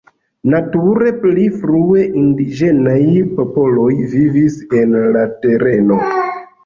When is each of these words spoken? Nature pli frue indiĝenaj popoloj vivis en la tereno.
Nature 0.51 1.11
pli 1.25 1.43
frue 1.57 2.07
indiĝenaj 2.21 2.97
popoloj 3.41 3.89
vivis 4.15 4.57
en 4.81 4.97
la 5.19 5.27
tereno. 5.45 6.01